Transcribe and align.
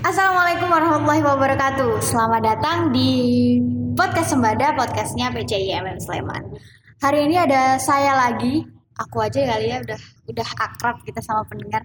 Assalamualaikum 0.00 0.72
warahmatullahi 0.72 1.20
wabarakatuh. 1.20 2.00
Selamat 2.00 2.40
datang 2.40 2.88
di 2.88 3.12
podcast 3.92 4.32
Sembada, 4.32 4.72
podcastnya 4.72 5.28
PCIMM 5.28 6.00
Sleman. 6.00 6.56
Hari 7.04 7.28
ini 7.28 7.36
ada 7.36 7.76
saya 7.76 8.16
lagi, 8.16 8.64
aku 8.96 9.20
aja 9.20 9.44
kali 9.44 9.68
ya 9.68 9.84
udah 9.84 10.00
udah 10.32 10.48
akrab 10.56 11.04
kita 11.04 11.20
sama 11.20 11.44
pendengar. 11.44 11.84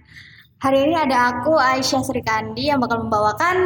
Hari 0.64 0.88
ini 0.88 0.96
ada 0.96 1.36
aku 1.36 1.60
Aisyah 1.60 2.08
Srikandi 2.08 2.72
yang 2.72 2.80
bakal 2.80 3.04
membawakan 3.04 3.58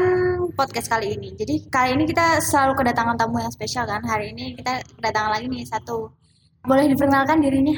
podcast 0.57 0.89
kali 0.89 1.13
ini. 1.13 1.37
Jadi 1.37 1.69
kali 1.69 1.93
ini 1.93 2.09
kita 2.09 2.41
selalu 2.41 2.73
kedatangan 2.81 3.21
tamu 3.21 3.37
yang 3.37 3.53
spesial 3.53 3.85
kan. 3.85 4.01
Hari 4.01 4.33
ini 4.33 4.57
kita 4.57 4.81
kedatangan 4.97 5.29
lagi 5.37 5.45
nih 5.45 5.61
satu. 5.69 6.09
Boleh 6.65 6.89
diperkenalkan 6.89 7.37
dirinya? 7.37 7.77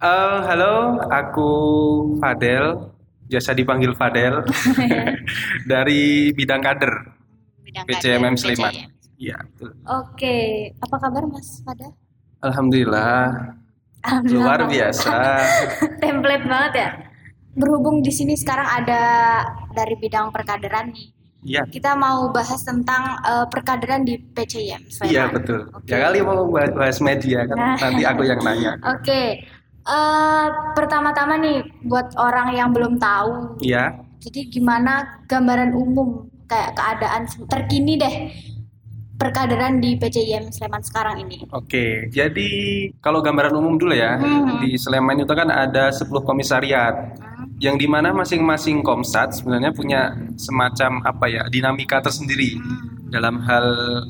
Uh, 0.00 0.40
halo, 0.48 0.96
aku 1.12 1.48
Fadel, 2.24 2.88
biasa 3.30 3.54
dipanggil 3.54 3.94
Fadel 3.94 4.42
dari 5.70 6.34
bidang 6.34 6.60
kader 6.60 6.92
Bidang 7.62 7.86
PCMM 7.86 8.34
kader, 8.34 8.42
Sleman. 8.42 8.74
Iya, 9.14 9.36
betul. 9.46 9.70
Oke, 9.86 10.36
apa 10.74 10.96
kabar 10.98 11.22
Mas 11.24 11.62
Fadel? 11.62 11.92
Alhamdulillah, 12.40 13.52
Alhamdulillah. 14.02 14.42
luar 14.42 14.60
biasa. 14.66 15.14
template 16.02 16.44
banget 16.44 16.72
ya. 16.74 16.88
Berhubung 17.52 18.00
di 18.00 18.08
sini 18.08 18.34
sekarang 18.34 18.64
ada 18.64 19.02
dari 19.70 19.94
bidang 19.94 20.32
perkaderan 20.32 20.90
nih. 20.90 21.08
Iya, 21.40 21.62
Kita 21.68 21.96
mau 21.96 22.28
bahas 22.28 22.64
tentang 22.64 23.16
eh, 23.20 23.46
perkaderan 23.48 24.04
di. 24.04 24.18
Sleman. 24.40 25.04
iya 25.04 25.24
betul. 25.28 25.68
Oke. 25.72 25.88
Ya 25.88 25.96
kali 26.04 26.18
mau 26.20 26.48
bahas, 26.48 26.98
media 26.98 27.44
kan, 27.44 27.56
Nah. 27.56 27.76
nanti 27.76 28.02
aku 28.02 28.22
yang 28.24 28.40
nanya. 28.40 28.72
Oke. 28.82 29.44
Eh, 29.90 30.46
pertama-tama 30.72 31.34
nih 31.34 31.66
buat 31.82 32.14
orang 32.14 32.54
yang 32.54 32.70
belum 32.70 32.96
tahu. 32.96 33.58
Iya, 33.58 33.98
Jadi 34.20 34.52
gimana 34.52 35.24
gambaran 35.26 35.72
umum 35.72 36.28
kayak 36.44 36.76
keadaan 36.76 37.24
terkini 37.48 37.96
deh 37.96 38.14
perkaderan 39.16 39.80
di 39.80 39.96
PCIM 39.96 40.48
Sleman 40.48 40.80
sekarang 40.80 41.20
ini. 41.20 41.42
oke. 41.50 42.08
Jadi 42.08 42.48
kalau 43.00 43.20
gambaran 43.20 43.52
umum 43.52 43.76
dulu 43.76 43.92
ya, 43.92 44.16
Hmm. 44.16 44.60
di 44.60 44.76
Sleman 44.76 45.20
itu 45.20 45.32
kan 45.32 45.48
ada 45.48 45.90
10 45.90 46.22
komisariat. 46.22 47.16
yang 47.60 47.76
di 47.76 47.84
mana 47.84 48.08
masing-masing 48.16 48.80
komsat 48.80 49.36
sebenarnya 49.36 49.68
punya 49.76 50.16
semacam 50.40 51.04
apa 51.04 51.28
ya 51.28 51.44
dinamika 51.44 52.00
tersendiri 52.00 52.56
dalam 53.12 53.36
hal 53.44 53.64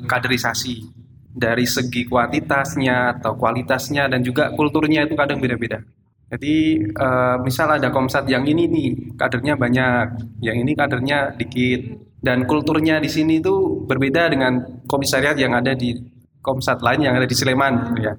kaderisasi 0.06 0.86
dari 1.30 1.66
segi 1.66 2.06
kuantitasnya 2.06 3.18
atau 3.18 3.38
kualitasnya 3.38 4.10
dan 4.10 4.20
juga 4.20 4.50
kulturnya 4.54 5.06
itu 5.06 5.14
kadang 5.14 5.38
beda-beda. 5.38 5.78
Jadi 6.30 6.78
eh, 6.86 7.36
misal 7.42 7.74
ada 7.74 7.90
komsat 7.90 8.30
yang 8.30 8.46
ini 8.46 8.70
nih 8.70 8.88
kadernya 9.18 9.58
banyak, 9.58 10.06
yang 10.42 10.56
ini 10.62 10.72
kadernya 10.78 11.34
dikit 11.34 11.80
dan 12.22 12.46
kulturnya 12.46 13.02
di 13.02 13.10
sini 13.10 13.42
itu 13.42 13.82
berbeda 13.86 14.30
dengan 14.30 14.84
komisariat 14.86 15.34
yang 15.34 15.58
ada 15.58 15.74
di 15.74 15.98
komsat 16.38 16.80
lain 16.86 17.10
yang 17.10 17.14
ada 17.18 17.26
di 17.26 17.34
Sleman 17.34 17.90
gitu 17.90 18.00
ya. 18.06 18.14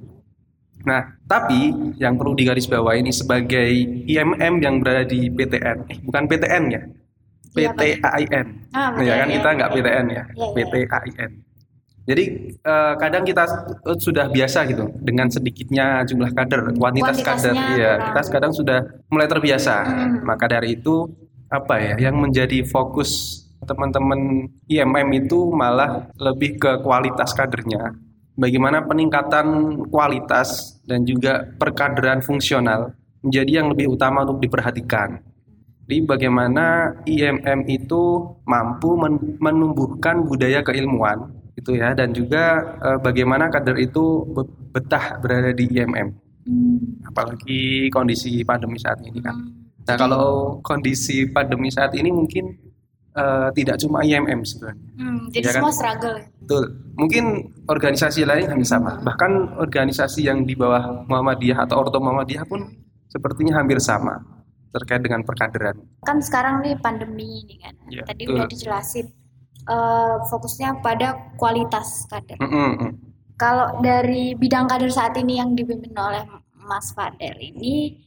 Nah, 0.81 1.01
tapi 1.29 1.71
yang 2.01 2.17
perlu 2.17 2.33
digarisbawahi 2.33 3.05
ini 3.05 3.13
sebagai 3.13 3.69
IMM 4.09 4.59
yang 4.59 4.81
berada 4.81 5.05
di 5.05 5.29
PTN, 5.29 5.77
eh 5.93 5.97
bukan 6.01 6.25
PTN 6.25 6.63
ya, 6.73 6.81
Iya. 7.51 7.71
PTAIN. 7.75 8.47
Ah, 8.71 8.95
ya 9.03 9.13
kan 9.21 9.27
kita 9.27 9.49
nggak. 9.59 9.69
PTN 9.75 10.05
ya, 10.07 10.23
iya. 10.23 11.27
Jadi 12.11 12.23
eh, 12.59 12.93
kadang 12.99 13.23
kita 13.23 13.43
eh, 13.87 13.95
sudah 13.95 14.27
biasa 14.27 14.67
gitu 14.67 14.91
dengan 14.99 15.31
sedikitnya 15.31 16.03
jumlah 16.03 16.35
kader, 16.35 16.75
kuantitas 16.75 17.23
kader, 17.23 17.55
ya 17.79 18.11
kita 18.11 18.21
kadang 18.27 18.51
sudah 18.51 18.83
mulai 19.07 19.31
terbiasa. 19.31 19.75
Hmm. 19.87 20.27
Maka 20.27 20.51
dari 20.51 20.75
itu 20.75 21.07
apa 21.47 21.79
ya 21.79 22.11
yang 22.11 22.19
menjadi 22.19 22.67
fokus 22.67 23.43
teman-teman 23.63 24.51
IMM 24.67 25.07
itu 25.23 25.55
malah 25.55 26.11
lebih 26.19 26.59
ke 26.59 26.71
kualitas 26.83 27.31
kadernya. 27.31 27.95
Bagaimana 28.35 28.83
peningkatan 28.83 29.77
kualitas 29.87 30.79
dan 30.83 31.07
juga 31.07 31.47
perkaderan 31.59 32.19
fungsional 32.19 32.91
menjadi 33.21 33.61
yang 33.61 33.67
lebih 33.71 33.93
utama 33.95 34.25
untuk 34.25 34.41
diperhatikan. 34.41 35.21
Jadi 35.85 36.07
bagaimana 36.07 36.95
IMM 37.03 37.67
itu 37.67 38.33
mampu 38.47 38.95
men- 38.97 39.37
menumbuhkan 39.37 40.23
budaya 40.25 40.63
keilmuan 40.63 41.29
gitu 41.61 41.77
ya 41.77 41.93
dan 41.93 42.09
juga 42.11 42.43
eh, 42.81 42.97
bagaimana 42.97 43.47
kader 43.47 43.77
itu 43.77 44.25
be- 44.27 44.49
betah 44.73 45.21
berada 45.21 45.53
di 45.53 45.69
IMM 45.69 46.09
Hmm. 46.41 47.05
apalagi 47.05 47.85
kondisi 47.93 48.41
pandemi 48.41 48.81
saat 48.81 48.97
ini 49.05 49.21
kan. 49.21 49.37
Hmm. 49.37 49.69
Nah, 49.85 49.93
kalau 49.93 50.57
kondisi 50.65 51.29
pandemi 51.29 51.69
saat 51.69 51.93
ini 51.93 52.09
mungkin 52.09 52.57
eh, 53.13 53.49
tidak 53.53 53.77
cuma 53.77 54.01
IMM 54.01 54.41
sebenarnya. 54.41 54.81
Hmm, 54.97 55.29
jadi 55.29 55.45
Iya 55.45 55.51
kan? 55.53 55.61
semua 55.61 55.73
struggle 55.75 56.15
ya. 56.17 56.25
Betul. 56.41 56.63
Mungkin 56.97 57.23
organisasi 57.69 58.25
lain 58.25 58.49
hampir 58.49 58.65
sama. 58.65 58.97
Bahkan 59.05 59.61
organisasi 59.61 60.25
yang 60.25 60.41
di 60.41 60.57
bawah 60.57 61.05
Muhammadiyah 61.05 61.61
atau 61.61 61.77
Orto 61.77 62.01
Muhammadiyah 62.01 62.49
pun 62.49 62.73
sepertinya 63.05 63.61
hampir 63.61 63.77
sama 63.77 64.17
terkait 64.73 65.05
dengan 65.05 65.21
perkaderan. 65.21 65.77
Kan 66.01 66.25
sekarang 66.25 66.65
nih 66.65 66.73
pandemi 66.81 67.45
ini 67.45 67.55
kan. 67.61 67.73
Iya, 67.85 68.01
Tadi 68.09 68.23
betul. 68.25 68.33
udah 68.33 68.47
dijelasin 68.49 69.05
eh, 69.67 70.15
fokusnya 70.29 70.81
pada 70.81 71.33
kualitas 71.37 72.05
kader. 72.09 72.37
Mm-mm. 72.41 72.97
Kalau 73.37 73.81
dari 73.81 74.37
bidang 74.37 74.69
kader 74.69 74.93
saat 74.93 75.17
ini 75.17 75.41
yang 75.41 75.57
dipimpin 75.57 75.93
oleh 75.97 76.21
Mas 76.61 76.93
Fadel 76.93 77.37
ini 77.41 77.97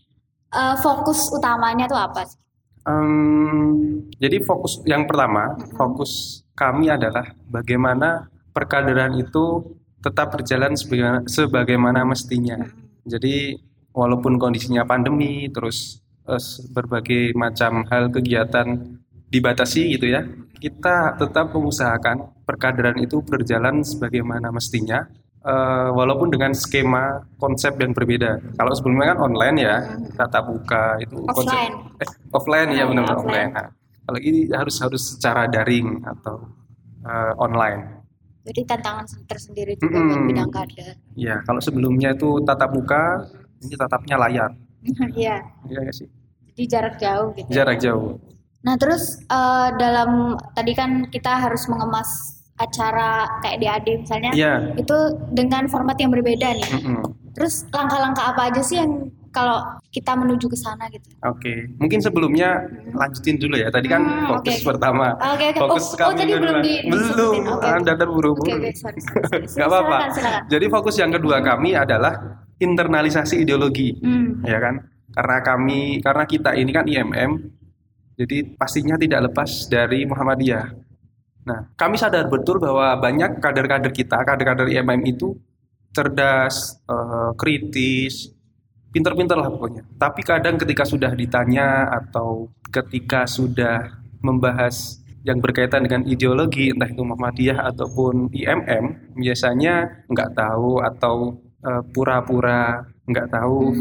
eh, 0.54 0.76
fokus 0.78 1.30
utamanya 1.34 1.90
tuh 1.90 1.98
apa 1.98 2.22
sih? 2.26 2.38
Em, 2.84 4.04
jadi 4.20 4.44
fokus 4.44 4.84
yang 4.84 5.08
pertama, 5.08 5.56
fokus 5.72 6.44
kami 6.52 6.92
adalah 6.92 7.32
bagaimana 7.48 8.28
perkaderan 8.52 9.16
itu 9.16 9.74
tetap 10.04 10.36
berjalan 10.36 10.76
sebagaimana, 10.76 11.20
sebagaimana 11.24 12.00
mestinya. 12.04 12.60
Jadi 13.08 13.56
walaupun 13.96 14.36
kondisinya 14.36 14.84
pandemi, 14.84 15.48
terus 15.48 15.98
eh, 16.28 16.40
berbagai 16.70 17.32
macam 17.34 17.82
hal 17.88 18.12
kegiatan 18.12 19.00
dibatasi 19.34 19.98
gitu 19.98 20.06
ya, 20.14 20.22
kita 20.56 21.18
tetap 21.18 21.50
mengusahakan 21.50 22.16
perkaderan 22.46 22.96
itu 23.02 23.18
berjalan 23.20 23.82
sebagaimana 23.82 24.54
mestinya. 24.54 25.02
eh, 25.44 25.88
walaupun 25.92 26.32
dengan 26.32 26.56
skema 26.56 27.20
konsep 27.36 27.76
yang 27.76 27.92
berbeda. 27.92 28.40
Kalau 28.56 28.72
sebelumnya 28.72 29.12
kan 29.12 29.18
online 29.28 29.56
ya, 29.60 29.76
tatap 30.16 30.48
muka 30.48 30.96
itu 31.04 31.20
konsep 31.28 31.52
Offline. 31.52 31.74
eh, 32.00 32.10
offline 32.32 32.68
ya 32.72 32.80
Ah, 32.80 32.88
benar 32.88 33.04
offline. 33.04 33.20
offline. 33.20 33.50
Nah, 33.52 33.68
kalau 34.08 34.20
ini 34.24 34.40
harus 34.48 34.76
harus 34.80 35.02
secara 35.12 35.44
daring 35.44 36.00
atau 36.00 36.48
eh, 37.04 37.32
online. 37.36 37.80
Jadi 38.40 38.60
tantangan 38.64 39.04
tersendiri 39.28 39.76
juga 39.76 40.00
buat 40.00 40.16
Mm-mm. 40.16 40.28
bidang 40.32 40.48
kader. 40.48 40.94
Ya, 41.12 41.36
kalau 41.44 41.60
sebelumnya 41.60 42.16
itu 42.16 42.40
tatap 42.48 42.72
muka, 42.72 43.28
ini 43.60 43.76
tatapnya 43.76 44.16
layar. 44.16 44.50
Iya, 45.12 45.44
Iya 45.68 45.92
sih? 45.92 46.08
jadi 46.56 46.64
jarak 46.72 46.94
jauh 46.96 47.28
gitu. 47.36 47.48
Jarak 47.52 47.76
jauh. 47.84 48.16
Nah, 48.64 48.74
terus 48.74 49.02
eh, 49.22 49.68
dalam 49.76 50.10
tadi 50.50 50.72
kan 50.72 51.06
kita 51.06 51.38
harus 51.38 51.68
mengemas 51.68 52.08
acara 52.56 53.26
kayak 53.38 53.58
DAD 53.58 53.86
misalnya, 54.00 54.30
Iya. 54.30 54.54
itu 54.74 54.96
dengan 55.28 55.66
format 55.66 55.98
yang 55.98 56.08
berbeda 56.08 56.54
nih. 56.54 56.68
Mm-mm. 56.72 57.02
Terus 57.34 57.66
langkah-langkah 57.68 58.30
apa 58.30 58.46
aja 58.46 58.62
sih 58.62 58.78
yang 58.78 59.10
kalau 59.28 59.58
kita 59.90 60.14
menuju 60.14 60.46
ke 60.46 60.54
sana 60.54 60.86
gitu? 60.86 61.10
Oke, 61.20 61.66
mungkin 61.76 61.98
sebelumnya 61.98 62.62
lanjutin 62.94 63.34
dulu 63.34 63.58
ya. 63.58 63.66
Tadi 63.68 63.90
kan 63.90 64.00
Hmm, 64.00 64.26
fokus 64.30 64.62
oke. 64.62 64.66
pertama. 64.70 65.18
Oke, 65.34 65.44
oke. 65.50 65.58
Fokus 65.58 65.84
Oh, 65.84 65.90
oh, 65.90 65.98
kami 66.14 66.22
dulu 66.24 66.38
belum 66.40 66.56
di- 66.62 66.82
belum. 66.86 67.34
oke. 67.50 67.66
Anda 67.66 67.92
terburu-buru. 67.98 68.46
Oke, 68.54 68.70
sorry, 68.72 69.00
sorry. 69.02 69.44
Nggak 69.58 69.68
apa-apa. 69.68 69.96
Jadi 70.46 70.66
fokus 70.70 70.94
yang 70.94 71.10
kedua 71.10 71.42
kami 71.42 71.74
adalah 71.74 72.14
internalisasi 72.56 73.42
ideologi. 73.42 73.98
Hmm. 73.98 74.40
ya 74.42 74.56
kan 74.56 74.78
karena 75.10 75.38
kami 75.42 75.80
karena 75.98 76.24
kita 76.24 76.50
ini 76.54 76.70
kan 76.70 76.86
IMM 76.86 77.30
jadi 78.14 78.54
pastinya 78.54 78.94
tidak 78.94 79.30
lepas 79.30 79.66
dari 79.66 80.06
Muhammadiyah. 80.06 80.66
Nah 81.44 81.60
kami 81.74 81.98
sadar 81.98 82.30
betul 82.30 82.62
bahwa 82.62 82.94
banyak 83.02 83.42
kader-kader 83.42 83.90
kita 83.90 84.22
kader-kader 84.22 84.70
IMM 84.70 85.02
itu 85.04 85.34
cerdas 85.90 86.78
eh, 86.86 87.30
kritis 87.34 88.30
pinter-pinter 88.94 89.34
lah 89.34 89.50
pokoknya. 89.50 89.82
Tapi 89.98 90.22
kadang 90.22 90.54
ketika 90.54 90.86
sudah 90.86 91.10
ditanya 91.12 91.90
atau 91.90 92.46
ketika 92.70 93.26
sudah 93.26 93.98
membahas 94.22 95.02
yang 95.26 95.42
berkaitan 95.42 95.82
dengan 95.82 96.06
ideologi 96.06 96.70
entah 96.70 96.86
itu 96.86 97.02
Muhammadiyah 97.02 97.66
ataupun 97.74 98.30
IMM 98.30 99.16
biasanya 99.18 100.06
nggak 100.06 100.30
tahu 100.38 100.78
atau 100.84 101.16
eh, 101.66 101.82
pura-pura 101.90 102.86
nggak 103.04 103.28
tahu 103.32 103.74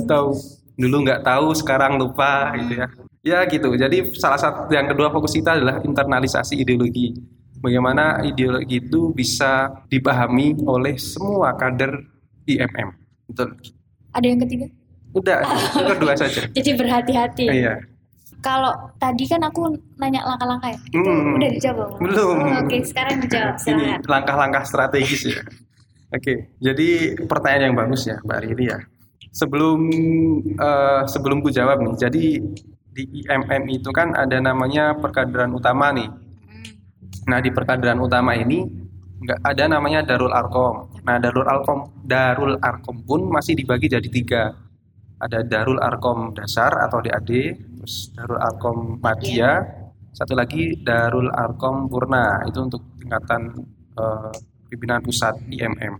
atau 0.00 0.32
dulu 0.76 0.96
nggak 1.04 1.24
tahu 1.24 1.46
sekarang 1.56 1.96
lupa 1.96 2.52
gitu 2.60 2.84
ya 2.84 2.88
ya 3.26 3.42
gitu 3.44 3.74
jadi 3.74 4.06
salah 4.14 4.38
satu 4.38 4.70
yang 4.70 4.86
kedua 4.86 5.10
fokus 5.10 5.34
kita 5.34 5.58
adalah 5.58 5.82
internalisasi 5.82 6.54
ideologi 6.56 7.10
bagaimana 7.58 8.22
ideologi 8.22 8.78
itu 8.78 9.10
bisa 9.10 9.66
dipahami 9.86 10.54
oleh 10.62 10.94
semua 10.94 11.50
kader 11.52 11.90
IMM 12.46 12.94
betul 13.26 13.50
Ada 14.14 14.26
yang 14.26 14.40
ketiga? 14.40 14.66
udah 15.12 15.38
itu 15.74 15.82
kedua 15.90 16.14
saja 16.14 16.40
Jadi 16.46 16.70
berhati-hati. 16.72 17.44
iya 17.50 17.74
kalau 18.38 18.70
tadi 18.96 19.26
kan 19.26 19.42
aku 19.42 19.74
nanya 19.96 20.22
langkah-langkah 20.22 20.70
ya. 20.70 20.78
Itu 20.86 21.02
Hmm. 21.02 21.34
udah 21.34 21.50
dijawab 21.50 21.76
belum? 21.76 21.98
Belum. 21.98 22.36
Oh, 22.38 22.60
Oke, 22.62 22.76
sekarang 22.84 23.18
dijawab. 23.18 23.54
Ini 23.56 23.64
Silakan. 23.66 24.00
langkah-langkah 24.06 24.62
strategis 24.62 25.22
ya. 25.26 25.40
Oke, 26.14 26.34
jadi 26.60 26.88
pertanyaan 27.26 27.64
yang 27.66 27.76
bagus 27.76 28.06
ya, 28.06 28.22
Mbak 28.22 28.38
Riri 28.46 28.64
ya. 28.70 28.78
Sebelum 29.32 29.78
eh, 30.54 31.02
sebelum 31.08 31.42
ku 31.42 31.50
jawab 31.50 31.80
nih, 31.80 31.94
jadi 31.98 32.24
di 32.96 33.04
IMM 33.20 33.68
itu 33.68 33.92
kan 33.92 34.16
ada 34.16 34.40
namanya 34.40 34.96
perkaderan 34.96 35.52
utama 35.52 35.92
nih. 35.92 36.08
Hmm. 36.08 36.64
Nah 37.28 37.38
di 37.44 37.52
perkaderan 37.52 38.00
utama 38.00 38.32
ini 38.32 38.64
nggak 39.20 39.40
ada 39.44 39.64
namanya 39.68 40.00
Darul 40.00 40.32
Arkom. 40.32 40.96
Nah 41.04 41.20
Darul 41.20 41.44
Arkom 41.44 42.00
Darul 42.00 42.56
Arkom 42.56 43.04
pun 43.04 43.28
masih 43.28 43.52
dibagi 43.52 43.92
jadi 43.92 44.08
tiga. 44.08 44.56
Ada 45.20 45.44
Darul 45.44 45.80
Arkom 45.80 46.32
dasar 46.32 46.72
atau 46.88 47.00
DAD, 47.00 47.32
terus 47.56 48.12
Darul 48.12 48.36
Arkom 48.36 49.00
Madya, 49.00 49.64
satu 50.12 50.32
lagi 50.36 50.80
Darul 50.80 51.28
Arkom 51.28 51.88
Purna 51.88 52.44
itu 52.48 52.60
untuk 52.64 52.80
tingkatan 53.00 53.52
eh, 53.96 54.32
pimpinan 54.68 55.00
pusat 55.00 55.36
IMM. 55.48 55.94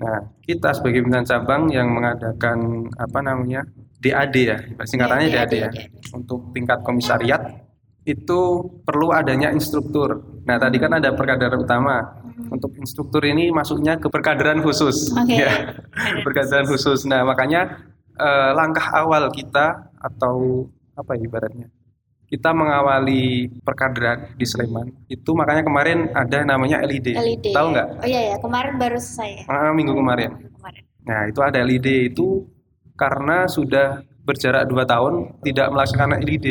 Nah 0.00 0.18
kita 0.40 0.72
sebagai 0.72 1.04
pimpinan 1.04 1.24
cabang 1.28 1.68
yang 1.68 1.92
mengadakan 1.92 2.88
apa 2.96 3.18
namanya 3.20 3.64
DAD 3.98 4.34
ya, 4.38 4.56
singkatannya 4.78 5.26
Ya, 5.28 5.42
DAD 5.42 5.52
ya, 5.58 5.68
DAD. 5.74 6.14
untuk 6.14 6.54
tingkat 6.54 6.82
komisariat 6.86 7.66
itu 8.06 8.40
perlu 8.86 9.12
adanya 9.12 9.52
instruktur. 9.52 10.24
Nah, 10.48 10.56
tadi 10.56 10.80
kan 10.80 10.96
ada 10.96 11.12
perkaderan 11.12 11.60
utama. 11.60 12.24
Untuk 12.48 12.72
instruktur 12.78 13.20
ini 13.26 13.50
masuknya 13.50 13.98
ke 13.98 14.06
perkaderan 14.08 14.62
khusus. 14.62 15.10
Oke. 15.12 15.36
Ya, 15.42 15.74
perkaderan 16.26 16.64
khusus. 16.64 17.04
Nah, 17.04 17.26
makanya 17.26 17.84
eh, 18.16 18.50
langkah 18.56 18.88
awal 18.94 19.28
kita 19.34 19.92
atau 19.98 20.64
apa 20.94 21.18
ya 21.18 21.26
ibaratnya? 21.28 21.68
Kita 22.28 22.52
mengawali 22.52 23.48
perkaderan 23.64 24.36
di 24.36 24.44
Sleman 24.44 24.92
itu 25.08 25.32
makanya 25.32 25.64
kemarin 25.64 26.12
ada 26.12 26.44
namanya 26.44 26.84
LID. 26.84 27.16
LED. 27.16 27.46
Tahu 27.56 27.66
nggak? 27.72 27.88
Oh 28.04 28.08
iya 28.08 28.20
ya, 28.32 28.36
kemarin 28.38 28.76
baru 28.76 29.00
selesai 29.00 29.30
ya. 29.32 29.44
Ah, 29.48 29.72
minggu 29.72 29.96
kemarin. 29.96 30.36
Kemarin. 30.36 30.82
Nah, 31.08 31.20
itu 31.28 31.40
ada 31.40 31.58
LID 31.64 32.12
itu 32.12 32.44
karena 32.98 33.46
sudah 33.46 34.02
berjarak 34.26 34.66
dua 34.66 34.82
tahun 34.84 35.40
tidak 35.46 35.70
melaksanakan 35.70 36.20
LID. 36.20 36.48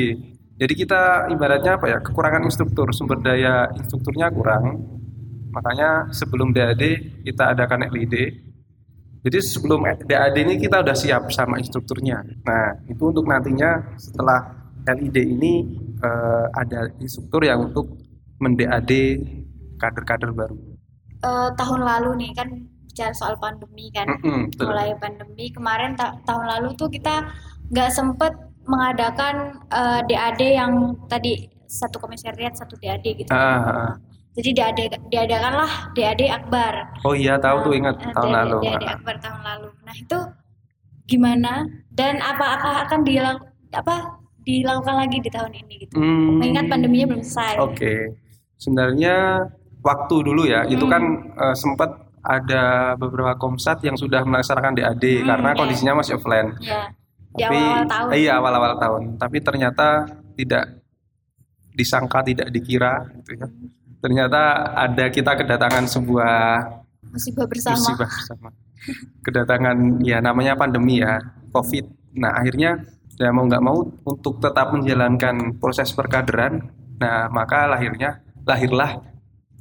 Jadi 0.57 0.73
kita 0.73 1.29
ibaratnya 1.29 1.77
apa 1.77 1.85
ya, 1.85 1.99
kekurangan 2.01 2.41
instruktur, 2.47 2.89
sumber 2.95 3.21
daya 3.21 3.69
instrukturnya 3.77 4.33
kurang. 4.33 4.81
Makanya 5.53 6.09
sebelum 6.09 6.49
DAD 6.55 6.81
kita 7.27 7.53
adakan 7.53 7.85
LID. 7.94 8.15
Jadi 9.21 9.38
sebelum 9.44 9.85
DAD 9.85 10.35
ini 10.39 10.57
kita 10.57 10.81
udah 10.81 10.95
siap 10.97 11.29
sama 11.29 11.61
instrukturnya. 11.61 12.25
Nah, 12.47 12.73
itu 12.89 13.03
untuk 13.11 13.27
nantinya 13.29 13.94
setelah 13.99 14.71
LID 14.88 15.17
ini 15.38 15.53
eh, 16.01 16.45
ada 16.57 16.89
instruktur 16.97 17.45
yang 17.45 17.69
untuk 17.69 17.94
mend-DAD 18.41 18.91
kader-kader 19.77 20.33
baru. 20.33 20.57
Eh, 21.21 21.49
tahun 21.53 21.81
lalu 21.85 22.09
nih 22.25 22.31
kan 22.33 22.49
bicara 22.97 23.13
soal 23.13 23.38
pandemi 23.38 23.94
kan. 23.94 24.09
Mm-mm, 24.09 24.49
betul. 24.49 24.73
mulai 24.73 24.89
pandemi 24.97 25.53
kemarin 25.53 25.94
ta- 25.94 26.17
tahun 26.25 26.49
lalu 26.49 26.73
tuh 26.73 26.89
kita 26.89 27.29
nggak 27.69 27.94
sempet 27.94 28.33
mengadakan 28.65 29.61
eh, 29.69 30.01
DAD 30.03 30.41
yang 30.41 30.71
tadi 31.05 31.45
satu 31.69 32.01
komisariat 32.01 32.57
satu 32.57 32.73
DAD 32.75 33.05
gitu. 33.05 33.29
Ah. 33.29 33.94
Jadi 34.33 34.49
DAD 34.51 34.79
diadakanlah 35.07 35.94
DAD 35.94 36.25
Akbar. 36.27 36.73
Oh 37.05 37.13
iya 37.13 37.38
tahu 37.38 37.61
tuh 37.63 37.73
ingat 37.75 38.01
Nah, 38.01 38.13
tahun 38.17 38.27
DAD 38.27 38.38
lalu. 38.49 38.57
DAD 38.65 38.85
Akbar 38.89 39.15
tahun 39.21 39.41
lalu. 39.45 39.69
Nah 39.85 39.95
itu 39.95 40.19
gimana 41.05 41.53
dan 41.91 42.17
apa-apa 42.19 42.89
akan 42.89 42.99
dilang 43.01 43.38
apa 43.71 44.17
dilakukan 44.41 44.95
lagi 44.97 45.21
di 45.21 45.29
tahun 45.29 45.53
ini 45.53 45.73
gitu. 45.85 45.94
Hmm, 45.95 46.39
Mengingat 46.39 46.65
pandeminya 46.65 47.13
belum 47.13 47.21
selesai. 47.21 47.61
Oke, 47.61 48.15
sebenarnya 48.57 49.45
waktu 49.79 50.15
dulu 50.17 50.44
ya 50.44 50.65
itu 50.65 50.81
Hmm. 50.81 50.91
kan 50.91 51.03
eh, 51.35 51.55
sempat 51.55 52.06
ada 52.27 52.94
beberapa 53.00 53.39
komsat 53.39 53.79
yang 53.88 53.95
sudah 53.95 54.27
melaksanakan 54.27 54.75
DAD 54.75 55.24
Hmm, 55.24 55.27
karena 55.31 55.50
iya. 55.56 55.57
kondisinya 55.57 55.94
masih 56.03 56.19
offline. 56.19 56.51
Di 56.59 57.44
Tapi 57.44 57.56
awal 57.56 57.85
tahun. 57.88 58.09
iya 58.19 58.31
awal-awal 58.35 58.74
tahun. 58.75 59.01
Tapi 59.15 59.38
ternyata 59.39 59.88
tidak 60.35 60.63
disangka, 61.71 62.19
tidak 62.27 62.51
dikira, 62.51 63.06
gitu 63.21 63.38
ya. 63.39 63.47
Ternyata 64.03 64.41
ada 64.75 65.06
kita 65.09 65.31
kedatangan 65.38 65.85
sebuah 65.88 66.35
musibah 67.09 67.45
bersama. 67.47 67.77
musibah 67.79 68.09
bersama. 68.09 68.50
Kedatangan 69.25 69.77
ya 70.06 70.18
namanya 70.21 70.53
pandemi 70.59 71.01
ya, 71.01 71.18
COVID. 71.53 71.85
Nah 72.19 72.33
akhirnya 72.38 72.81
ya 73.18 73.30
mau 73.33 73.45
nggak 73.45 73.63
mau 73.65 73.81
untuk 74.06 74.38
tetap 74.38 74.73
menjalankan 74.73 75.57
proses 75.57 75.89
perkaderan, 75.94 76.69
nah 77.01 77.25
maka 77.30 77.65
lahirnya 77.65 78.21
lahirlah 78.45 79.01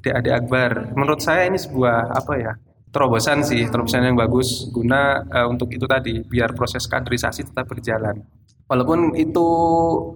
DAD 0.06 0.26
Akbar. 0.30 0.94
Menurut 0.94 1.18
saya 1.18 1.50
ini 1.50 1.58
sebuah 1.58 2.14
apa 2.14 2.34
ya 2.38 2.52
terobosan 2.94 3.44
sih, 3.44 3.66
terobosan 3.68 4.08
yang 4.08 4.16
bagus 4.16 4.70
guna 4.72 5.26
eh, 5.28 5.44
untuk 5.44 5.68
itu 5.74 5.84
tadi 5.84 6.22
biar 6.24 6.56
proses 6.56 6.86
kaderisasi 6.86 7.50
tetap 7.52 7.66
berjalan. 7.68 8.22
Walaupun 8.66 9.14
itu 9.18 9.46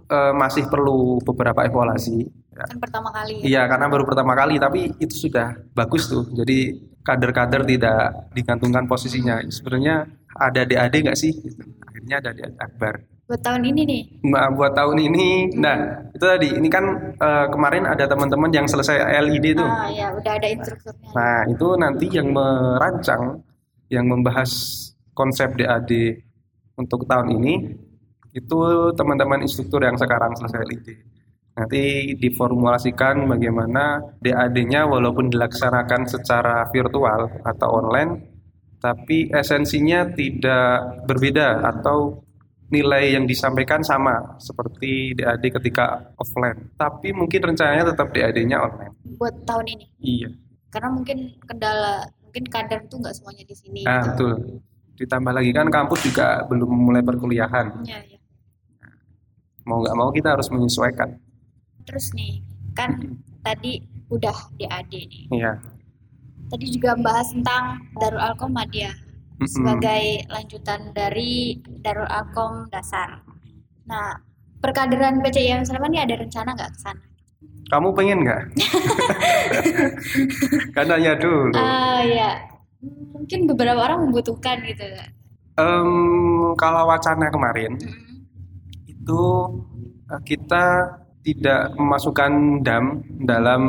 eh, 0.09 0.33
masih 0.33 0.71
perlu 0.71 1.21
beberapa 1.21 1.67
evaluasi. 1.67 2.25
ya. 2.55 2.65
Kan 2.65 2.79
pertama 2.81 3.13
kali. 3.13 3.43
Iya, 3.45 3.69
karena 3.69 3.87
baru 3.91 4.05
pertama 4.09 4.33
kali, 4.33 4.57
tapi 4.57 4.95
itu 4.97 5.29
sudah 5.29 5.59
bagus 5.77 6.09
tuh. 6.09 6.25
Jadi 6.33 6.89
kader-kader 7.05 7.63
tidak 7.69 8.33
digantungkan 8.33 8.89
posisinya. 8.89 9.45
Sebenarnya 9.51 10.09
ada 10.35 10.63
DAD 10.65 10.95
nggak 11.05 11.19
sih? 11.19 11.37
Akhirnya 11.85 12.17
ada 12.25 12.31
DAD 12.33 12.57
Akbar. 12.57 12.95
Buat 13.31 13.47
tahun 13.47 13.63
ini 13.63 13.81
nih. 13.87 14.03
Nah, 14.27 14.51
buat 14.51 14.75
tahun 14.75 14.99
ini, 15.07 15.55
nah 15.55 16.03
itu 16.11 16.25
tadi, 16.27 16.51
ini 16.51 16.67
kan 16.67 17.15
eh, 17.15 17.47
kemarin 17.47 17.87
ada 17.87 18.11
teman-teman 18.11 18.51
yang 18.51 18.67
selesai 18.67 19.07
LID 19.23 19.55
tuh. 19.55 19.71
Ah 19.71 19.87
ya 19.87 20.11
udah 20.11 20.35
ada 20.35 20.49
instrukturnya. 20.51 21.15
Nah, 21.15 21.39
itu 21.47 21.67
nanti 21.79 22.07
yang 22.11 22.35
merancang, 22.35 23.39
yang 23.87 24.11
membahas 24.11 24.51
konsep 25.15 25.55
DAD 25.55 26.19
untuk 26.75 27.07
tahun 27.07 27.39
ini, 27.39 27.71
itu 28.35 28.59
teman-teman 28.99 29.47
instruktur 29.47 29.79
yang 29.87 29.95
sekarang 29.95 30.35
selesai 30.35 30.67
LID. 30.67 30.89
Nanti 31.55 32.19
diformulasikan 32.19 33.31
bagaimana 33.31 34.11
DAD-nya 34.19 34.91
walaupun 34.91 35.31
dilaksanakan 35.31 36.03
secara 36.11 36.67
virtual 36.75 37.31
atau 37.47 37.79
online, 37.79 38.27
tapi 38.83 39.31
esensinya 39.31 40.09
tidak 40.19 41.07
berbeda 41.07 41.63
atau 41.63 42.27
nilai 42.71 43.19
yang 43.19 43.27
disampaikan 43.27 43.83
sama 43.83 44.39
seperti 44.39 45.19
DAD 45.19 45.43
ketika 45.61 46.15
offline. 46.15 46.71
Tapi 46.79 47.11
mungkin 47.11 47.51
rencananya 47.53 47.91
tetap 47.91 48.15
DAD-nya 48.15 48.63
online. 48.63 48.95
Buat 49.19 49.43
tahun 49.43 49.67
ini. 49.75 49.87
Iya. 49.99 50.31
Karena 50.71 50.89
mungkin 50.95 51.35
kendala 51.51 52.07
mungkin 52.23 52.47
kader 52.47 52.87
tuh 52.87 53.03
nggak 53.03 53.15
semuanya 53.19 53.43
di 53.43 53.55
sini. 53.59 53.83
Ah, 53.83 54.07
gitu. 54.07 54.07
betul. 54.15 54.33
Ditambah 55.03 55.33
lagi 55.35 55.51
kan 55.51 55.67
kampus 55.67 56.01
juga 56.07 56.47
belum 56.47 56.71
mulai 56.71 57.03
perkuliahan. 57.03 57.83
Iya, 57.83 57.99
iya. 58.07 58.19
Mau 59.67 59.83
nggak 59.83 59.97
mau 59.99 60.15
kita 60.15 60.39
harus 60.39 60.47
menyesuaikan. 60.55 61.19
Terus 61.91 62.15
nih, 62.15 62.39
kan 62.79 62.95
tadi 63.43 63.83
udah 64.15 64.37
DAD 64.55 64.95
nih. 64.95 65.25
Iya. 65.35 65.59
Tadi 66.51 66.67
juga 66.71 66.95
bahas 66.99 67.35
tentang 67.35 67.83
Darul 67.99 68.23
Alkom 68.23 68.55
Sebagai 69.41 70.29
lanjutan 70.29 70.93
dari 70.93 71.57
Darul 71.81 72.09
Alkom 72.09 72.69
dasar. 72.69 73.25
Nah, 73.89 74.13
perkaderan 74.61 75.25
PCIM 75.25 75.65
Sleman 75.65 75.97
ini 75.97 76.01
ada 76.05 76.21
rencana 76.21 76.53
nggak 76.53 76.71
ke 76.77 76.79
sana? 76.81 77.03
Kamu 77.71 77.95
pengen 77.97 78.27
nggak? 78.27 78.43
kan 80.77 80.85
nanya 80.91 81.17
dulu. 81.17 81.55
Ah 81.57 82.03
ya, 82.05 82.37
mungkin 83.15 83.49
beberapa 83.49 83.81
orang 83.81 84.09
membutuhkan 84.09 84.61
gitu. 84.67 84.85
Em, 85.57 85.91
kalau 86.57 86.89
wacana 86.89 87.29
kemarin 87.29 87.77
Mm. 87.77 88.27
itu 88.89 89.23
eh, 90.09 90.23
kita 90.25 90.65
tidak 91.21 91.77
memasukkan 91.77 92.65
DAM 92.65 93.05
dalam 93.29 93.63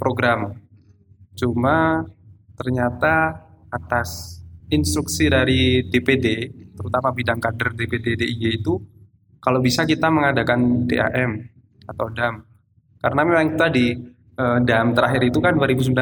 program. 0.00 0.56
Cuma 1.36 2.00
ternyata 2.56 3.44
atas 3.68 4.40
instruksi 4.70 5.30
dari 5.30 5.86
DPD, 5.86 6.26
terutama 6.74 7.14
bidang 7.14 7.38
kader 7.38 7.74
DPD 7.74 8.18
DIY 8.18 8.62
itu, 8.62 8.74
kalau 9.38 9.62
bisa 9.62 9.86
kita 9.86 10.10
mengadakan 10.10 10.84
DAM 10.90 11.38
atau 11.86 12.06
DAM. 12.10 12.42
Karena 12.98 13.20
memang 13.22 13.54
tadi 13.54 13.94
eh, 14.34 14.58
DAM 14.66 14.96
terakhir 14.96 15.22
itu 15.22 15.38
kan 15.38 15.54
2019, 15.54 15.94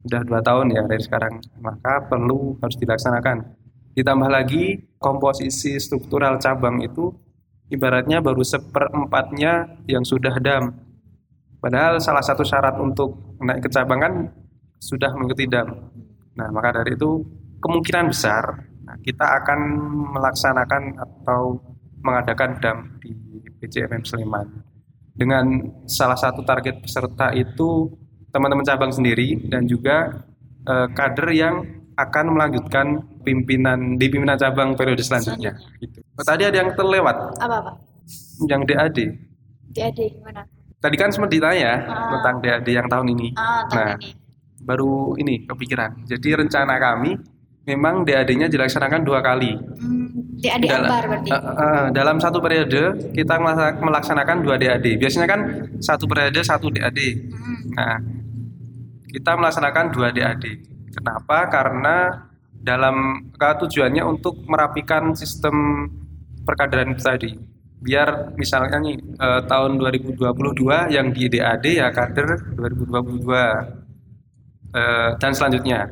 udah 0.00 0.22
dua 0.24 0.40
tahun 0.40 0.72
ya 0.72 0.82
dari 0.88 1.02
sekarang, 1.04 1.34
maka 1.60 2.08
perlu 2.08 2.56
harus 2.64 2.76
dilaksanakan. 2.80 3.44
Ditambah 3.92 4.30
lagi 4.32 4.80
komposisi 4.96 5.76
struktural 5.76 6.40
cabang 6.40 6.80
itu 6.80 7.12
ibaratnya 7.68 8.24
baru 8.24 8.40
seperempatnya 8.40 9.84
yang 9.84 10.06
sudah 10.06 10.40
DAM. 10.40 10.72
Padahal 11.60 12.00
salah 12.00 12.24
satu 12.24 12.40
syarat 12.40 12.80
untuk 12.80 13.36
naik 13.36 13.68
ke 13.68 13.68
cabang 13.68 14.00
kan 14.00 14.12
sudah 14.80 15.12
mengikuti 15.12 15.44
DAM. 15.44 15.68
Nah, 16.40 16.48
maka 16.48 16.80
dari 16.80 16.96
itu 16.96 17.20
kemungkinan 17.60 18.08
besar 18.08 18.66
kita 19.00 19.22
akan 19.22 19.60
melaksanakan 20.12 20.82
atau 20.98 21.56
mengadakan 22.02 22.58
DAM 22.58 22.78
di 22.98 23.12
PCMM 23.60 24.02
Sleman. 24.02 24.46
Dengan 25.14 25.44
salah 25.84 26.16
satu 26.16 26.42
target 26.42 26.80
peserta 26.80 27.30
itu 27.30 27.86
teman-teman 28.32 28.64
cabang 28.64 28.90
sendiri 28.90 29.36
dan 29.46 29.64
juga 29.64 30.24
eh, 30.64 30.88
kader 30.90 31.28
yang 31.30 31.54
akan 31.94 32.26
melanjutkan 32.32 32.86
pimpinan 33.20 34.00
di 34.00 34.08
pimpinan 34.08 34.34
cabang 34.34 34.72
periode 34.72 35.04
selanjutnya. 35.04 35.52
Gitu. 35.78 36.00
Oh, 36.16 36.24
tadi 36.24 36.48
ada 36.48 36.56
yang 36.56 36.72
terlewat, 36.72 37.36
Apa 37.36 37.56
apa? 37.60 37.72
yang 38.48 38.64
DAD. 38.64 38.98
DAD 39.70 39.98
gimana? 40.10 40.42
Tadi 40.80 40.96
kan 40.96 41.12
sempat 41.12 41.28
ditanya 41.28 41.84
Ah. 41.84 42.08
tentang 42.16 42.34
DAD 42.40 42.68
yang 42.72 42.88
tahun 42.88 43.06
ini. 43.12 43.28
Ah, 43.36 43.68
tahun 43.68 43.76
Nah, 43.76 43.92
ini. 44.00 44.08
baru 44.64 44.92
ini 45.20 45.34
kepikiran. 45.44 46.08
Jadi 46.08 46.28
rencana 46.34 46.80
kami 46.80 47.20
memang 47.64 48.02
DAD-nya 48.02 48.48
dilaksanakan 48.48 49.00
dua 49.02 49.20
kali. 49.20 49.52
Hmm, 49.54 50.36
DAD 50.36 50.64
Dalam- 50.64 50.88
Akbar 50.88 51.02
berarti. 51.06 51.30
Eh, 51.30 51.36
eh, 51.36 51.84
dalam 51.92 52.16
satu 52.16 52.38
periode 52.40 52.82
kita 53.12 53.34
melaksa- 53.36 53.76
melaksanakan 53.76 54.36
dua 54.40 54.56
DAD. 54.56 54.96
Biasanya 54.96 55.28
kan 55.28 55.40
satu 55.78 56.04
periode 56.04 56.40
satu 56.40 56.68
DAD. 56.68 57.00
Hmm, 57.28 57.58
Nah, 57.70 57.96
kita 59.06 59.32
melaksanakan 59.34 59.84
dua 59.90 60.08
DAD. 60.10 60.44
Kenapa? 60.90 61.46
Karena 61.46 62.26
dalam 62.52 63.28
tujuannya 63.38 64.04
untuk 64.04 64.44
merapikan 64.44 65.14
sistem 65.14 65.86
perkaderan 66.42 66.92
itu 66.92 67.02
tadi. 67.02 67.30
Biar 67.80 68.36
misalnya 68.36 68.76
nih 68.76 68.96
eh, 68.96 69.40
tahun 69.46 69.78
2022 69.78 70.88
yang 70.88 71.08
di 71.10 71.28
DAD 71.28 71.64
ya 71.70 71.88
kader 71.90 72.56
2022 72.56 73.78
Eh, 74.70 75.10
dan 75.18 75.34
selanjutnya. 75.34 75.82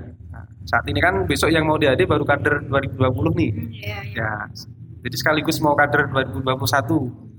Saat 0.68 0.84
ini 0.92 1.00
kan 1.00 1.24
besok 1.24 1.48
yang 1.48 1.64
mau 1.64 1.80
DAD 1.80 2.04
baru 2.04 2.28
kader 2.28 2.68
2020 2.68 3.40
nih. 3.40 3.50
hmm, 3.56 3.68
iya, 3.72 3.98
iya. 4.04 4.20
Ya, 4.20 4.32
jadi 5.08 5.16
sekaligus 5.16 5.56
mau 5.64 5.72
kader 5.72 6.12
2021 6.12 6.44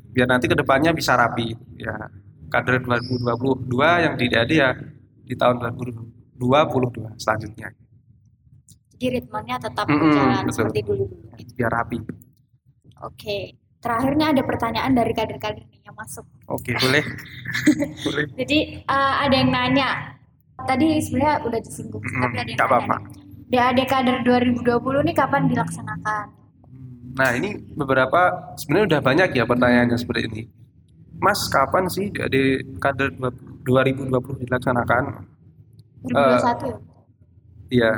biar 0.09 0.25
nanti 0.25 0.49
ke 0.49 0.57
depannya 0.57 0.89
bisa 0.97 1.13
rapi. 1.13 1.53
Ya, 1.77 2.09
kader 2.49 2.81
2022 2.81 3.69
yang 4.01 4.13
di 4.17 4.25
DAD 4.33 4.51
ya 4.57 4.69
di 5.29 5.37
tahun 5.37 5.61
2022 5.77 7.21
selanjutnya 7.21 7.69
Jadi 8.97 9.05
ritmenya 9.21 9.55
tetap 9.61 9.85
Mm-mm, 9.85 10.01
berjalan 10.01 10.43
betul. 10.43 10.55
seperti 10.57 10.79
dulu 10.83 11.03
dulu. 11.05 11.37
gitu. 11.37 11.51
biar 11.55 11.71
rapi. 11.71 11.97
Oke. 13.05 13.37
Terakhirnya 13.79 14.35
ada 14.35 14.43
pertanyaan 14.43 14.91
dari 14.91 15.15
kader-kader 15.15 15.63
nih 15.71 15.79
yang 15.87 15.95
masuk. 15.95 16.27
Oke, 16.51 16.75
boleh. 16.75 16.99
boleh. 18.09 18.25
Jadi 18.35 18.59
eh, 18.83 19.13
ada 19.23 19.35
yang 19.39 19.49
nanya. 19.55 20.18
Tadi 20.67 20.87
sebenarnya 21.01 21.35
udah 21.45 21.59
disinggung, 21.61 22.03
Mm-mm, 22.03 22.21
tapi 22.23 22.35
ada 22.39 22.51
yang 22.51 22.61
apa-apa. 22.63 22.95
nih. 22.97 23.05
DAD 23.49 23.79
kader 23.89 24.17
2020 24.21 25.07
nih 25.09 25.15
kapan 25.17 25.49
dilaksanakan? 25.49 26.25
Nah, 27.17 27.29
ini 27.33 27.49
beberapa 27.73 28.53
sebenarnya 28.55 28.85
udah 28.95 29.01
banyak 29.01 29.29
ya 29.33 29.43
pertanyaannya 29.49 29.97
seperti 29.97 30.21
ini. 30.29 30.41
Mas, 31.19 31.49
kapan 31.49 31.89
sih 31.89 32.07
di 32.13 32.43
kader 32.79 33.11
2020 33.65 34.45
dilaksanakan? 34.45 35.03
2021 36.05 36.69
ya? 36.69 36.77
Iya. 37.69 37.91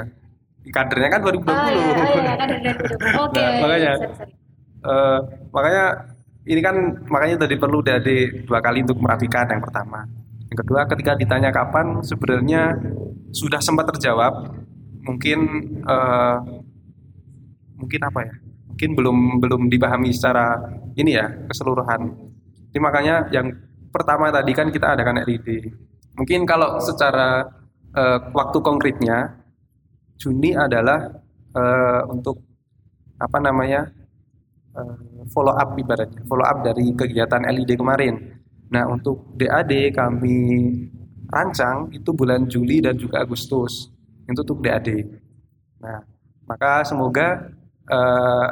Kadernya 0.62 1.10
kan 1.10 1.22
2020. 1.22 1.52
Oh 1.52 1.70
iya, 1.70 1.86
oh 1.98 2.10
iya, 2.22 2.34
kader 2.38 2.58
2020. 2.62 3.22
Oke. 3.28 3.42
Nah, 3.42 3.52
makanya. 3.62 3.94
sorry, 4.00 4.14
sorry. 4.16 4.34
Eh, 4.82 5.20
makanya 5.54 5.86
ini 6.50 6.62
kan 6.66 6.76
makanya 7.06 7.36
tadi 7.46 7.56
perlu 7.60 7.86
DAD 7.86 8.10
dua 8.50 8.60
kali 8.66 8.82
untuk 8.82 8.98
merapikan 8.98 9.46
yang 9.46 9.62
pertama. 9.62 10.02
Yang 10.52 10.68
kedua 10.68 10.84
ketika 10.84 11.16
ditanya 11.16 11.48
kapan 11.48 12.04
sebenarnya 12.04 12.76
sudah 13.32 13.64
sempat 13.64 13.88
terjawab. 13.96 14.52
Mungkin 15.08 15.40
eh, 15.80 16.38
mungkin 17.80 18.02
apa 18.04 18.20
ya? 18.28 18.36
Mungkin 18.68 18.90
belum 19.00 19.18
belum 19.40 19.62
dipahami 19.72 20.12
secara 20.12 20.60
ini 21.00 21.16
ya 21.16 21.32
keseluruhan. 21.48 22.12
Jadi 22.68 22.80
makanya 22.84 23.32
yang 23.32 23.48
pertama 23.96 24.28
tadi 24.28 24.52
kan 24.52 24.68
kita 24.68 24.92
adakan 24.92 25.24
LED. 25.24 25.72
Mungkin 26.20 26.44
kalau 26.44 26.84
secara 26.84 27.48
eh, 27.96 28.20
waktu 28.36 28.58
konkretnya 28.60 29.40
Juni 30.20 30.52
adalah 30.52 31.16
eh, 31.56 32.02
untuk 32.12 32.44
apa 33.24 33.40
namanya 33.40 33.88
eh, 34.76 34.96
follow 35.32 35.56
up 35.56 35.80
ibaratnya 35.80 36.28
follow 36.28 36.44
up 36.44 36.60
dari 36.60 36.92
kegiatan 36.92 37.48
LED 37.48 37.80
kemarin. 37.80 38.31
Nah 38.72 38.84
untuk 38.88 39.36
DAD 39.36 39.92
kami 39.92 40.38
rancang 41.32 41.92
itu 41.92 42.10
bulan 42.12 42.48
Juli 42.48 42.80
dan 42.80 42.96
juga 42.96 43.24
Agustus 43.24 43.92
itu 44.28 44.40
untuk 44.42 44.60
DAD. 44.64 44.90
Nah 45.84 46.00
maka 46.48 46.84
semoga 46.88 47.52
eh, 47.88 48.48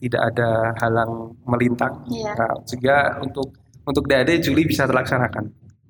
tidak 0.00 0.22
ada 0.32 0.72
halang 0.80 1.36
melintang 1.44 1.92
Iya. 2.08 2.32
Nah, 2.34 2.56
sehingga 2.64 3.20
untuk 3.20 3.52
untuk 3.84 4.04
DAD 4.08 4.42
Juli 4.42 4.64
bisa 4.66 4.88
terlaksanakan. 4.88 5.44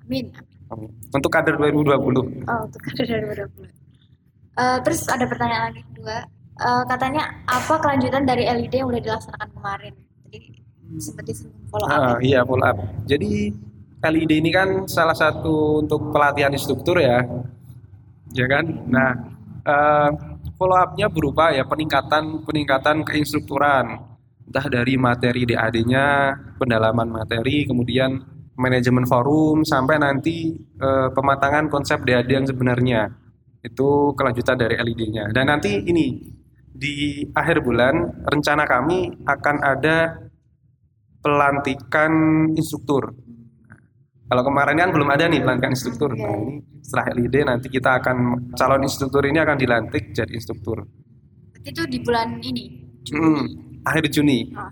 Amin. 0.07 0.31
Amin. 0.71 0.89
Untuk 1.11 1.31
kader 1.31 1.59
2020. 1.59 2.47
Oh, 2.47 2.59
untuk 2.63 2.81
kader 2.85 3.23
2020. 3.51 3.67
Eh, 4.61 4.77
terus 4.83 5.07
ada 5.07 5.25
pertanyaan 5.27 5.71
lagi 5.71 5.81
kedua. 5.91 6.17
Eh, 6.61 6.83
katanya 6.87 7.23
apa 7.47 7.73
kelanjutan 7.79 8.23
dari 8.27 8.43
LED 8.45 8.83
yang 8.83 8.89
udah 8.91 9.01
dilaksanakan 9.01 9.49
kemarin? 9.55 9.93
Jadi 10.27 10.39
seperti 10.99 11.31
follow 11.71 11.87
up. 11.87 11.95
Ah, 11.95 12.17
iya 12.19 12.43
follow 12.43 12.67
up. 12.67 12.77
Jadi 13.07 13.55
LED 14.01 14.31
ini 14.41 14.49
kan 14.49 14.89
salah 14.89 15.13
satu 15.13 15.85
untuk 15.85 16.09
pelatihan 16.09 16.49
instruktur 16.49 16.97
ya, 16.97 17.21
ya 18.33 18.45
kan. 18.49 18.65
Nah 18.89 19.11
eh, 19.61 20.09
follow 20.57 20.77
upnya 20.77 21.07
berupa 21.09 21.53
ya 21.53 21.65
peningkatan 21.69 22.41
peningkatan 22.45 23.05
keinstrukturan, 23.05 24.01
entah 24.49 24.65
dari 24.67 24.97
materi 24.97 25.45
DAD-nya, 25.45 26.33
pendalaman 26.57 27.09
materi, 27.13 27.69
kemudian 27.69 28.17
manajemen 28.57 29.05
forum 29.05 29.61
sampai 29.61 30.01
nanti 30.01 30.53
eh, 30.57 31.09
pematangan 31.13 31.69
konsep 31.69 32.01
DAD 32.01 32.29
yang 32.29 32.45
sebenarnya 32.49 33.09
itu 33.61 34.17
kelanjutan 34.17 34.57
dari 34.57 34.81
LED-nya. 34.81 35.29
Dan 35.29 35.53
nanti 35.53 35.77
ini 35.77 36.17
di 36.71 37.21
akhir 37.37 37.61
bulan 37.61 38.25
rencana 38.25 38.65
kami 38.65 39.21
akan 39.21 39.57
ada 39.61 40.17
pelantikan 41.21 42.11
instruktur. 42.57 43.13
Kalau 44.31 44.47
kemarin 44.47 44.79
kan 44.79 44.89
belum 44.95 45.09
ada 45.11 45.27
nih 45.27 45.43
pelantikan 45.43 45.75
instruktur. 45.75 46.15
Nah, 46.15 46.31
ini 46.31 46.63
setelah 46.79 47.05
LED 47.19 47.35
nanti 47.43 47.67
kita 47.67 47.99
akan 47.99 48.47
calon 48.55 48.87
instruktur 48.87 49.27
ini 49.27 49.43
akan 49.43 49.59
dilantik 49.59 50.15
jadi 50.15 50.31
instruktur. 50.31 50.87
Itu 51.67 51.83
di 51.83 51.99
bulan 51.99 52.39
ini. 52.39 52.79
Hmm, 53.11 53.43
akhir 53.83 54.07
Juni. 54.07 54.55
Oh, 54.55 54.71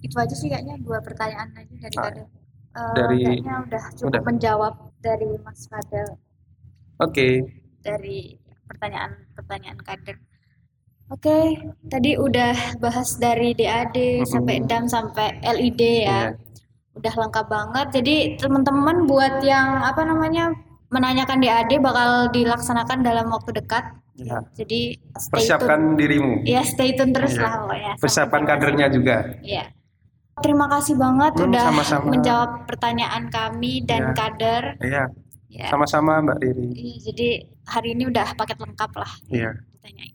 itu 0.00 0.16
aja 0.16 0.32
sih 0.32 0.48
kayaknya 0.48 0.80
dua 0.80 1.04
pertanyaan 1.04 1.52
aja 1.52 1.74
dari 1.84 2.00
Ah. 2.00 2.16
Eh, 2.74 2.94
dari- 2.96 3.22
kayaknya 3.22 3.54
udah 3.60 3.84
cukup 3.92 4.08
udah. 4.08 4.22
menjawab 4.24 4.74
dari 4.98 5.30
Mas 5.44 5.68
Fadel 5.70 6.08
Oke, 6.98 7.28
dari 7.84 8.34
pertanyaan-pertanyaan 8.66 9.78
kader. 9.84 10.16
Oke, 11.12 11.60
tadi 11.86 12.16
udah 12.16 12.80
bahas 12.80 13.20
dari 13.20 13.52
DAD 13.52 14.24
Mm-mm. 14.24 14.26
sampai 14.26 14.56
DAM 14.64 14.84
sampai 14.88 15.28
LED 15.44 15.82
ya. 16.02 16.32
Iya. 16.32 16.53
Udah 16.94 17.12
lengkap 17.12 17.46
banget. 17.46 17.86
Jadi 17.92 18.14
teman-teman 18.36 19.04
buat 19.04 19.42
yang 19.42 19.82
apa 19.82 20.02
namanya 20.02 20.54
menanyakan 20.88 21.42
DAD 21.42 21.82
bakal 21.82 22.30
dilaksanakan 22.30 23.02
dalam 23.02 23.26
waktu 23.28 23.50
dekat. 23.52 23.82
Ya. 24.14 24.38
Jadi 24.54 24.94
stay 25.18 25.30
persiapkan 25.34 25.98
dirimu. 25.98 26.40
tune. 26.40 26.46
Ya, 26.46 26.62
stay 26.62 26.94
tune 26.94 27.10
terus 27.10 27.34
Iya. 27.34 27.42
lah 27.42 27.52
pokoknya. 27.60 27.92
Kasih. 27.98 28.46
kadernya 28.46 28.86
juga. 28.88 29.16
Iya. 29.42 29.64
Terima 30.34 30.66
kasih 30.66 30.94
banget 30.94 31.32
Hmm, 31.34 31.46
udah 31.46 31.64
sama-sama. 31.64 32.10
menjawab 32.10 32.50
pertanyaan 32.66 33.26
kami 33.26 33.82
dan 33.82 34.02
Iya. 34.02 34.14
kader. 34.14 34.64
Iya, 34.82 35.04
Ya. 35.46 35.66
sama-sama 35.66 36.18
Mbak 36.20 36.38
Riri. 36.42 36.66
Iya, 36.74 36.96
jadi 37.04 37.28
hari 37.64 37.88
ini 37.94 38.06
udah 38.06 38.34
paket 38.34 38.58
lengkap 38.58 38.90
lah 38.94 39.12
Iya. 39.30 39.50
ditanyain. 39.72 40.14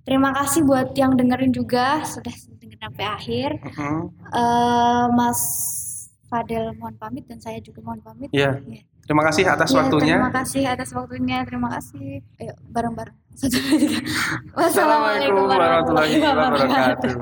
Terima 0.00 0.30
kasih 0.32 0.62
buat 0.62 0.90
yang 0.94 1.14
dengerin 1.14 1.50
juga 1.50 2.02
sudah 2.02 2.30
dengerin 2.58 2.78
sampai 2.80 3.04
akhir. 3.06 3.50
Mhm. 3.60 3.98
Eh, 4.32 5.04
Mas 5.12 5.40
Fadel 6.30 6.70
mohon 6.78 6.94
pamit 6.94 7.26
dan 7.26 7.42
saya 7.42 7.58
juga 7.58 7.82
mohon 7.82 7.98
pamit. 8.00 8.30
Iya. 8.30 8.62
Iya. 8.62 8.86
Terima 9.02 9.26
kasih 9.26 9.42
atas 9.50 9.74
Iya, 9.74 9.78
waktunya. 9.82 10.16
Terima 10.22 10.30
kasih 10.38 10.62
atas 10.70 10.90
waktunya. 10.94 11.38
Terima 11.42 11.68
kasih. 11.74 12.22
Ayo 12.38 12.54
bareng-bareng. 12.70 13.16
Satu, 13.40 13.58
dua, 13.58 13.74
tiga. 13.74 13.98
Assalamualaikum 14.54 15.44
warahmatullahi 15.50 16.14
wabarakatuh. 16.22 17.14